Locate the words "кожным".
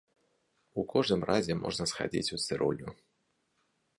0.93-1.21